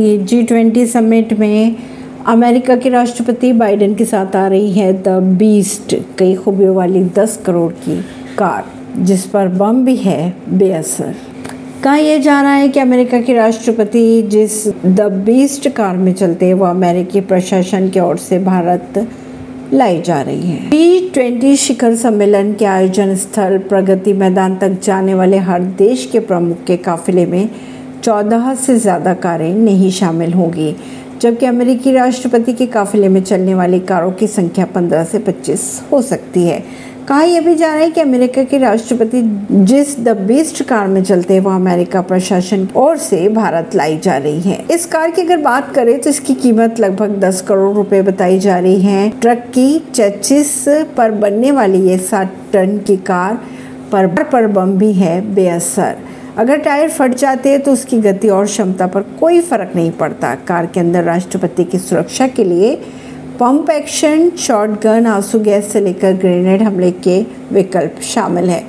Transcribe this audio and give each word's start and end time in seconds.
जी 0.00 0.42
twenty 0.42 0.86
summit 0.86 1.32
में 1.32 1.76
America 2.26 2.76
के 2.76 2.88
राष्ट्रपति 2.88 3.52
बाइडेन 3.52 3.94
के 3.94 4.04
साथ 4.04 4.36
आ 4.36 4.46
रही 4.46 4.72
है 4.72 4.92
द 5.02 5.08
बीस्ट, 5.38 5.94
कई 6.18 6.34
खूबियों 6.34 6.74
वाली 6.74 7.04
10 7.04 7.36
करोड़ 7.46 7.72
की 7.72 8.00
कार, 8.38 8.64
जिस 8.98 9.26
पर 9.26 9.48
बम 9.48 9.84
भी 9.84 9.96
है 9.96 10.34
बेअसर। 10.48 11.14
कहा 11.84 11.96
यह 11.96 12.18
जा 12.18 12.40
रहा 12.42 12.52
है 12.52 12.68
कि 12.68 12.80
अमेरिका 12.80 13.20
के 13.20 13.34
राष्ट्रपति 13.34 14.22
जिस 14.22 14.66
द 14.86 15.00
बीस्ट 15.26 15.68
कार 15.68 15.96
में 15.96 16.12
चलते 16.12 16.46
हैं, 16.46 16.54
वो 16.54 16.64
अमेरिकी 16.64 17.20
प्रशासन 17.20 17.88
की 17.88 18.00
ओर 18.00 18.16
से 18.16 18.38
भारत 18.38 19.08
लाई 19.72 20.00
जा 20.00 20.22
रही 20.22 20.50
है। 20.50 20.70
जी 20.70 21.10
ट्वेंटी 21.14 21.56
शिखर 21.56 21.94
सम्मेलन 21.94 22.52
के 22.54 22.64
आयोजन 22.64 23.14
स्थल 23.14 23.58
प्रगति 23.58 24.12
मैदान 24.12 24.56
तक 24.56 24.80
जाने 24.82 25.14
वाले 25.14 25.38
हर 25.38 25.62
देश 25.62 26.08
के 26.12 26.20
प्रमुख 26.20 26.64
के 26.64 26.76
काफिले 26.76 27.26
में 27.26 27.48
चौदह 28.02 28.54
से 28.56 28.76
ज़्यादा 28.78 29.14
कारें 29.16 29.54
नहीं 29.54 29.90
शामिल 29.92 30.32
होंगी, 30.32 30.74
जबकि 31.20 31.46
अमेरिकी 31.46 31.92
राष्ट्रपति 31.92 32.52
के 32.52 32.66
काफिले 32.68 33.08
में 33.08 33.22
चलने 33.22 33.54
वाली 33.54 33.80
कारों 33.86 34.12
की 34.12 34.26
संख्या 34.28 34.66
15 34.66 35.04
से 35.04 35.18
25 35.20 35.82
हो 35.92 36.00
सकती 36.02 36.46
है। 36.46 36.62
कहा 37.08 37.22
यह 37.22 37.40
भी 37.40 37.54
जा 37.54 37.66
रहा 37.66 37.76
है 37.76 37.90
कि 37.90 38.00
अमेरिका 38.00 38.42
के 38.44 38.58
राष्ट्रपति 38.58 39.20
जिस 39.50 39.98
द 40.00 40.16
बेस्ट 40.18 40.62
कार 40.62 40.86
में 40.88 41.02
चलते 41.02 41.34
हैं, 41.34 41.40
वह 41.40 41.54
अमेरिका 41.54 42.00
प्रशासन 42.02 42.68
ओर 42.76 42.96
से 42.98 43.28
भारत 43.30 43.74
लाई 43.74 43.96
जा 43.98 44.16
रही 44.16 44.40
है। 44.40 44.64
इस 44.72 44.84
कार 44.86 45.10
की 45.10 45.22
अगर 45.22 45.40
बात 45.42 45.74
करें 45.74 45.98
तो 46.00 46.10
इसकी 46.10 46.34
कीमत 46.36 46.80
लगभग 46.80 47.18
10 47.20 47.40
करोड़ 47.40 47.74
रुपए 47.76 48.02
बताई 48.02 48.38
जा 48.38 48.58
रही 48.58 48.80
है। 48.82 49.08
ट्रक 49.20 49.44
की 49.54 49.78
चचिस 49.94 50.52
पर 50.96 51.10
बनने 51.12 51.50
वाली 51.52 51.80
ये 51.88 51.98
सात 52.00 52.34
टन 52.52 52.78
की 52.78 52.96
कार 53.08 53.40
पर 53.92 54.06
पर 54.24 54.46
बम 54.48 54.72
भी 54.78 54.92
है 54.92 55.20
बेअसर। 55.34 55.96
अगर 56.40 56.56
टायर 56.56 56.90
फट 56.90 57.14
जाते 57.14 57.48
हैं 57.48 57.60
तो 57.60 57.72
उसकी 57.72 57.98
गति 58.00 58.28
और 58.28 58.46
क्षमता 58.46 58.86
पर 58.86 59.02
कोई 59.20 59.40
फ़र्क 59.40 59.72
नहीं 59.76 59.90
पड़ता। 59.92 60.34
कार 60.34 60.66
के 60.66 60.80
अंदर 60.80 61.04
राष्ट्रपति 61.04 61.64
की 61.64 61.78
सुरक्षा 61.78 62.28
के 62.28 62.44
लिए 62.44 62.74
पंप 63.40 63.70
एक्शन 63.70 64.30
शॉर्ट 64.30 64.80
गन 64.82 65.06
आँसू, 65.06 65.40
गैस 65.40 65.72
से 65.72 65.80
लेकर 65.80 66.12
ग्रेनेड 66.12 66.62
हमले 66.62 66.90
के 66.90 67.20
विकल्प 67.52 68.00
शामिल 68.02 68.50
है। 68.50 68.60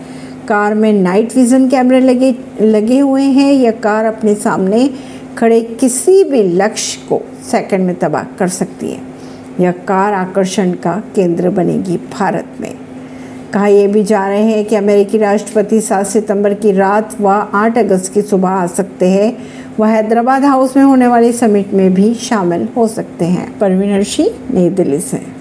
कार 0.47 0.73
में 0.73 0.91
नाइट 0.93 1.35
विजन 1.35 1.69
कैमरे 1.69 1.99
लगे 1.99 2.35
लगे 2.61 2.99
हुए 2.99 3.23
हैं 3.23 3.53
यह 3.53 3.71
कार 3.71 4.05
अपने 4.05 4.35
सामने 4.35 4.89
खड़े 5.37 5.61
किसी 5.61 6.23
भी 6.23 6.43
लक्ष्य 6.43 7.07
को 7.09 7.21
सेकंड 7.51 7.85
में 7.85 7.95
तबाह 7.95 8.23
कर 8.23 8.47
सकती 8.47 8.91
है। 8.91 9.01
यह 9.59 9.71
कार 9.71 10.13
आकर्षण 10.13 10.71
का 10.73 11.01
केंद्र 11.15 11.49
बनेगी 11.49 11.97
भारत 11.97 12.57
में। 12.61 12.73
कहा 13.53 13.67
यह 13.67 13.87
भी 13.87 14.03
जा 14.03 14.27
रहे 14.27 14.43
हैं 14.43 14.65
कि 14.65 14.75
अमेरिकी 14.75 15.17
राष्ट्रपति 15.17 15.81
7 15.81 16.07
सितंबर 16.07 16.53
की 16.53 16.71
रात 16.71 17.21
व 17.21 17.27
8 17.53 17.77
अगस्त 17.77 18.13
की 18.13 18.21
सुबह 18.21 18.49
आ 18.49 18.67
सकते 18.67 19.09
हैं। 19.09 19.37
वह 19.79 19.87
हैदराबाद 19.87 20.45
हाउस 20.45 20.77
में 20.77 20.83
होने 20.83 21.07
वाली 21.07 21.31
समिट 21.31 21.73
में 21.73 21.93
भी 21.93 22.13
शामिल 22.13 22.67
हो 22.77 22.87
सकते 22.87 23.25
हैं। 23.25 23.59
परवीन 23.59 23.93
अर्शी 23.93 24.29
नई 24.53 24.69
दिल्ली 24.69 24.99
से। 24.99 25.40